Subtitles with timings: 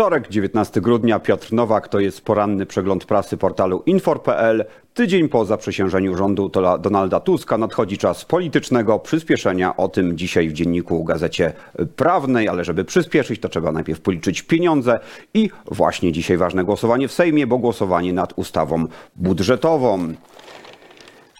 [0.00, 4.64] Wtorek, 19 grudnia, Piotr Nowak, to jest poranny przegląd prasy portalu infor.pl.
[4.94, 9.76] Tydzień po zaprzysiężeniu rządu Donalda Tuska nadchodzi czas politycznego przyspieszenia.
[9.76, 11.52] O tym dzisiaj w dzienniku Gazecie
[11.96, 15.00] Prawnej, ale żeby przyspieszyć, to trzeba najpierw policzyć pieniądze
[15.34, 18.86] i właśnie dzisiaj ważne głosowanie w Sejmie, bo głosowanie nad ustawą
[19.16, 20.14] budżetową.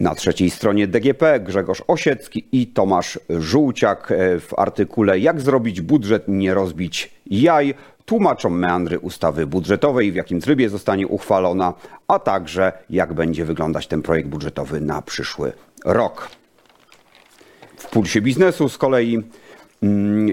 [0.00, 6.54] Na trzeciej stronie DGP Grzegorz Osiecki i Tomasz Żółciak w artykule Jak zrobić budżet, nie
[6.54, 7.74] rozbić jaj
[8.06, 11.74] tłumaczą meandry ustawy budżetowej, w jakim trybie zostanie uchwalona,
[12.08, 15.52] a także jak będzie wyglądać ten projekt budżetowy na przyszły
[15.84, 16.28] rok.
[17.76, 19.22] W pulsie biznesu z kolei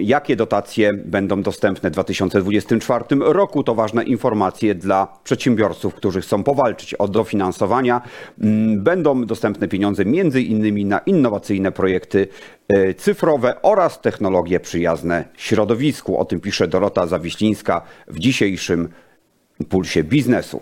[0.02, 3.64] Jakie dotacje będą dostępne w 2024 roku?
[3.64, 8.02] To ważne informacje dla przedsiębiorców, którzy chcą powalczyć o dofinansowania.
[8.42, 12.28] Mm, będą dostępne pieniądze między innymi na innowacyjne projekty
[12.70, 16.18] E, cyfrowe oraz technologie przyjazne środowisku.
[16.18, 18.90] O tym pisze Dorota Zawiślińska w dzisiejszym
[19.70, 20.62] Pulsie Biznesu.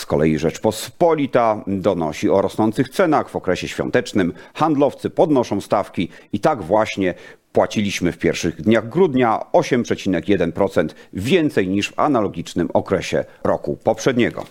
[0.00, 4.32] Z kolei Rzeczpospolita donosi o rosnących cenach w okresie świątecznym.
[4.54, 7.14] Handlowcy podnoszą stawki i tak właśnie
[7.52, 14.44] płaciliśmy w pierwszych dniach grudnia 8,1% więcej niż w analogicznym okresie roku poprzedniego.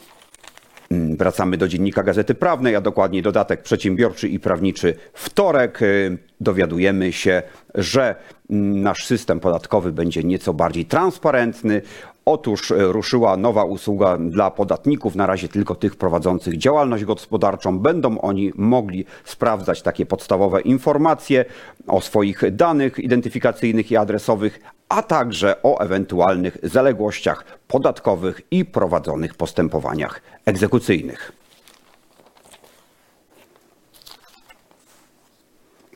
[1.19, 5.81] Wracamy do dziennika Gazety Prawnej, a dokładnie dodatek przedsiębiorczy i prawniczy wtorek.
[5.81, 7.41] Y, dowiadujemy się,
[7.75, 8.15] że
[8.49, 11.81] mm, nasz system podatkowy będzie nieco bardziej transparentny.
[12.25, 17.79] Otóż y, ruszyła nowa usługa dla podatników, na razie tylko tych prowadzących działalność gospodarczą.
[17.79, 21.45] Będą oni mogli sprawdzać takie podstawowe informacje
[21.87, 30.21] o swoich danych identyfikacyjnych i adresowych, a także o ewentualnych zaległościach podatkowych i prowadzonych postępowaniach
[30.45, 31.08] egzekucyjnych.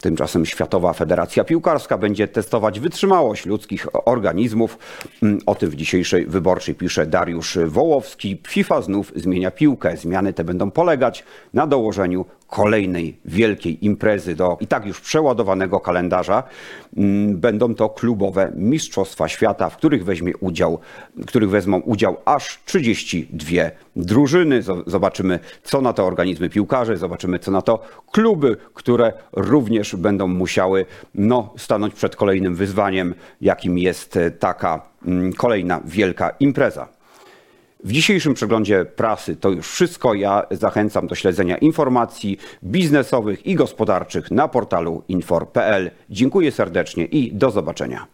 [0.03, 4.77] Tymczasem Światowa Federacja Piłkarska będzie testować wytrzymałość ludzkich organizmów.
[5.23, 8.41] Mm, o tym w dzisiejszej wyborczej pisze Dariusz Wołowski.
[8.47, 9.97] FIFA znów zmienia piłkę.
[9.97, 11.23] Zmiany te będą polegać
[11.53, 16.43] na dołożeniu kolejnej wielkiej imprezy do i tak już przeładowanego kalendarza.
[16.97, 20.79] Mm, będą to klubowe Mistrzostwa Świata, w których weźmie udział,
[21.17, 23.61] w których wezmą udział aż 32
[23.95, 24.61] drużyny.
[24.87, 27.79] Zobaczymy, co na to organizmy piłkarzy, zobaczymy, co na to
[28.11, 35.81] kluby, które również będą musiały no, stanąć przed kolejnym wyzwaniem, jakim jest taka mm, kolejna
[35.85, 37.02] wielka impreza.
[37.83, 40.13] W dzisiejszym przeglądzie prasy to już wszystko.
[40.13, 45.91] Ja zachęcam do śledzenia informacji biznesowych i gospodarczych na portalu infor.pl.
[46.09, 48.07] Dziękuję serdecznie i do zobaczenia.